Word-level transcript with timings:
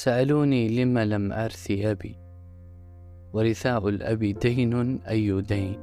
سألوني 0.00 0.68
لم 0.68 0.98
لم 0.98 1.32
أرث 1.32 1.70
أبي. 1.70 2.16
ورثاء 3.32 3.88
الأب 3.88 4.18
دين 4.18 5.00
أي 5.02 5.40
دين. 5.40 5.78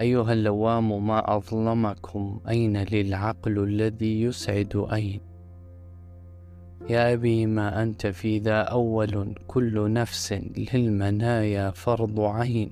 أيها 0.00 0.32
اللوام 0.32 1.06
ما 1.06 1.36
أظلمكم؟ 1.36 2.40
أين 2.48 2.76
للعقل 2.76 3.58
الذي 3.58 4.22
يسعد 4.22 4.86
أين؟ 4.92 5.20
يا 6.88 7.12
أبي 7.12 7.46
ما 7.46 7.82
أنت 7.82 8.06
في 8.06 8.38
ذا 8.38 8.60
أول 8.60 9.34
كل 9.46 9.92
نفس 9.92 10.32
للمنايا 10.32 11.70
فرض 11.70 12.20
عين. 12.20 12.70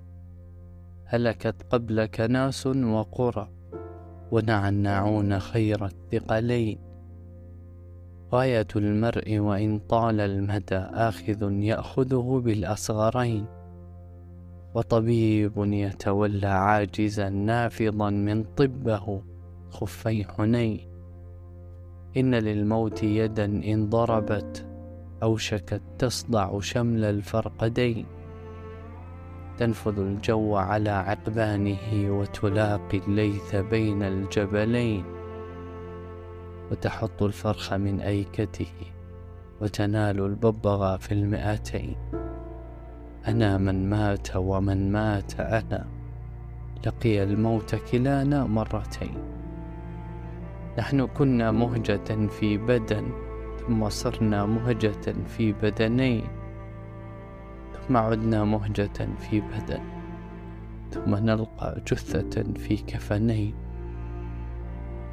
هلكت 1.05 1.57
قبلك 1.71 2.21
ناس 2.21 2.67
وقرى 2.67 3.49
ونعنعون 4.33 5.39
خير 5.39 5.85
الثقلين. 5.85 6.88
غاية 8.33 8.67
المرء 8.77 9.39
وإن 9.39 9.79
طال 9.79 10.21
المدى 10.21 10.77
آخذ 10.77 11.53
يأخذه 11.53 12.43
بالأصغرين. 12.45 13.47
وطبيب 14.75 15.53
يتولى 15.57 16.47
عاجزا 16.47 17.29
نافضا 17.29 18.11
من 18.11 18.45
طبه 18.45 19.23
خفي 19.71 20.25
حنين. 20.25 20.81
إن 22.17 22.35
للموت 22.35 23.03
يدا 23.03 23.45
إن 23.45 23.89
ضربت 23.89 24.67
أوشكت 25.23 25.83
تصدع 25.99 26.61
شمل 26.61 27.05
الفرقدين. 27.05 28.07
تنفذ 29.59 29.99
الجو 29.99 30.57
على 30.57 30.91
عقبانه 30.91 32.19
وتلاقي 32.19 32.99
الليث 32.99 33.57
بين 33.57 34.03
الجبلين. 34.03 35.18
وتحط 36.71 37.23
الفرخ 37.23 37.73
من 37.73 38.01
أيكته 38.01 38.73
وتنال 39.61 40.21
الببغاء 40.21 40.99
في 40.99 41.13
المئتين. 41.13 41.97
أنا 43.29 43.59
من 43.59 43.91
مات 43.91 44.37
ومن 44.37 44.93
مات 44.93 45.41
أنا. 45.41 45.87
لقي 46.87 47.23
الموت 47.23 47.75
كلانا 47.75 48.45
مرتين. 48.45 49.19
نحن 50.79 51.07
كنا 51.07 51.51
مهجة 51.51 52.27
في 52.27 52.59
بدن 52.59 53.05
ثم 53.61 53.89
صرنا 53.89 54.47
مهجة 54.47 55.15
في 55.27 55.53
بدنين. 55.53 56.25
ثم 57.75 57.97
عدنا 57.97 58.45
مهجة 58.45 59.09
في 59.19 59.41
بدن 59.41 59.81
ثم 60.91 61.15
نلقى 61.15 61.83
جثة 61.87 62.53
في 62.53 62.77
كفنين. 62.77 63.68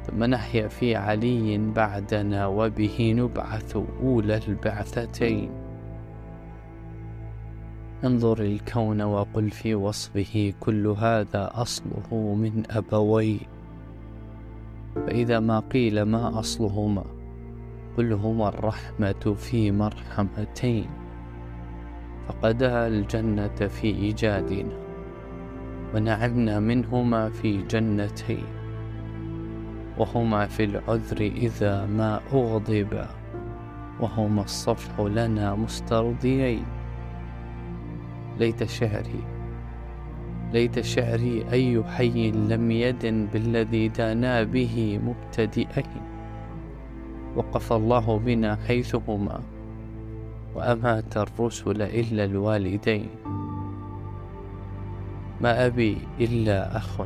ثم 0.06 0.24
نحيا 0.24 0.68
في 0.68 0.96
علي 0.96 1.58
بعدنا 1.58 2.46
وبه 2.46 3.14
نبعث 3.16 3.76
أولى 4.02 4.40
البعثتين. 4.48 5.50
انظر 8.04 8.40
الكون 8.40 9.02
وقل 9.02 9.50
في 9.50 9.74
وصفه 9.74 10.52
كل 10.60 10.86
هذا 10.86 11.50
أصله 11.54 12.34
من 12.34 12.62
أبوين 12.70 13.40
فإذا 14.94 15.40
ما 15.40 15.60
قيل 15.60 16.02
ما 16.02 16.38
أصلهما 16.38 17.04
قل 17.96 18.12
هما 18.12 18.48
الرحمة 18.48 19.34
في 19.36 19.72
مرحمتين. 19.72 20.86
فقدا 22.28 22.86
الجنة 22.86 23.56
في 23.56 23.86
إيجادنا 23.86 24.76
ونعمنا 25.94 26.60
منهما 26.60 27.30
في 27.30 27.62
جنتين. 27.62 28.65
وهما 29.98 30.46
في 30.46 30.64
العذر 30.64 31.20
إذا 31.20 31.86
ما 31.86 32.20
أغضبا 32.32 33.08
وهما 34.00 34.42
الصفح 34.42 35.00
لنا 35.00 35.54
مسترضيين. 35.54 36.64
ليت 38.38 38.64
شعري 38.64 39.22
ليت 40.52 40.80
شعري 40.80 41.44
أي 41.52 41.84
حي 41.84 42.30
لم 42.30 42.70
يدن 42.70 43.26
بالذي 43.32 43.88
دانا 43.88 44.42
به 44.42 45.00
مبتدئين. 45.04 46.02
وقف 47.36 47.72
الله 47.72 48.18
بنا 48.18 48.58
حيثهما 48.68 49.40
وأمات 50.54 51.16
الرسل 51.16 51.82
إلا 51.82 52.24
الوالدين. 52.24 53.08
ما 55.40 55.66
أبي 55.66 55.98
إلا 56.20 56.76
أخ. 56.76 57.00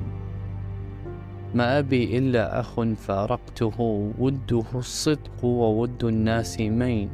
ما 1.54 1.78
أبي 1.78 2.18
إلا 2.18 2.60
أخ 2.60 2.80
فارقته 2.80 3.80
وده 4.18 4.64
الصدق 4.74 5.44
وود 5.44 6.04
الناس 6.04 6.60
مين. 6.60 7.10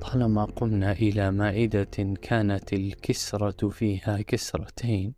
طالما 0.00 0.44
قمنا 0.44 0.92
إلى 0.92 1.30
مائدة 1.30 2.14
كانت 2.22 2.72
الكسرة 2.72 3.68
فيها 3.68 4.22
كسرتين. 4.22 5.14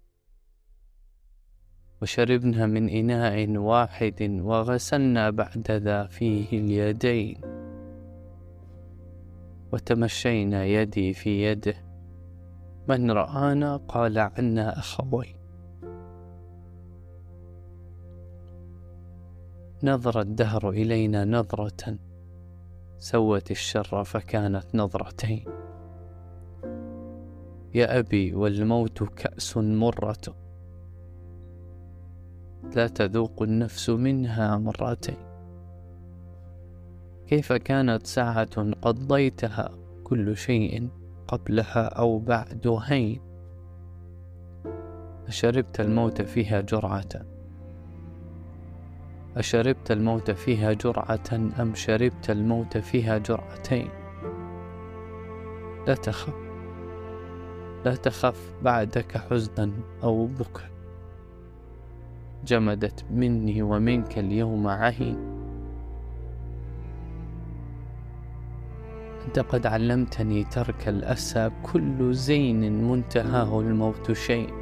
وشربنا 2.03 2.67
من 2.67 2.89
إناء 2.89 3.49
واحد 3.49 4.23
وغسلنا 4.43 5.31
بعد 5.31 5.71
ذا 5.71 6.07
فيه 6.07 6.49
اليدين. 6.53 7.41
وتمشينا 9.73 10.65
يدي 10.65 11.13
في 11.13 11.43
يده. 11.43 11.75
من 12.89 13.11
رآنا؟ 13.11 13.77
قال 13.77 14.19
عنا 14.19 14.79
أخوين 14.79 15.46
نظر 19.87 20.21
الدهر 20.21 20.71
إلينا 20.71 21.25
نظرة. 21.25 21.99
سوت 22.99 23.51
الشر 23.51 24.05
فكانت 24.05 24.65
نظرتين. 24.75 25.45
يا 27.75 27.99
أبي 27.99 28.35
والموت 28.35 29.03
كأس 29.03 29.57
مرة 29.57 30.37
لا 32.77 32.87
تذوق 32.87 33.43
النفس 33.43 33.91
منها 33.91 34.59
مرتين. 34.59 35.17
كيف 37.27 37.53
كانت 37.53 38.07
ساعة 38.07 38.71
قضيتها؟ 38.83 39.71
كل 40.05 40.37
شيء 40.37 40.89
قبلها 41.29 41.85
أو 41.85 42.19
بعد 42.19 42.79
هين. 42.83 43.21
أشربت 45.27 45.81
الموت 45.81 46.23
فيها 46.23 46.61
جرعة. 46.61 47.36
أشربت 49.37 49.91
الموت 49.91 50.31
فيها 50.31 50.73
جرعة 50.73 51.21
أم 51.33 51.75
شربت 51.75 52.31
الموت 52.31 52.79
فيها 52.79 53.19
جرعتين؟ 53.19 53.89
لا 55.87 55.95
تخف. 55.95 56.35
لا 57.85 57.95
تخف 57.95 58.55
بعدك 58.63 59.17
حزنا 59.17 59.71
أو 60.03 60.27
بكا 60.27 60.71
جمدت 62.45 63.05
مني 63.11 63.63
ومنك 63.63 64.19
اليوم 64.19 64.67
عهين. 64.67 65.19
أنت 69.27 69.39
قد 69.39 69.67
علمتني 69.67 70.45
ترك 70.45 70.89
الأسى 70.89 71.51
كل 71.63 72.15
زين 72.15 72.91
منتهاه 72.91 73.61
الموت 73.61 74.13
شيء 74.13 74.55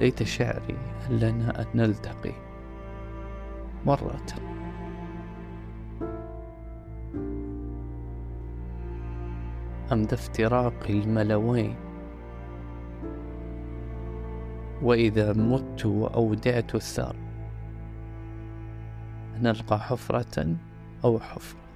ليت 0.00 0.22
شعري 0.22 0.76
هل 1.00 1.20
لنا 1.20 1.62
أن 1.62 1.66
نلتقي 1.74 2.47
مرة. 3.88 4.26
عند 9.90 10.12
افتراق 10.12 10.86
الملوين؟ 10.90 11.76
وإذا 14.82 15.32
مت 15.32 15.86
وأودعت 15.86 16.74
الثار 16.74 17.16
نلقى 19.40 19.78
حفرة 19.78 20.56
أو 21.04 21.18
حفرتين 21.18 21.67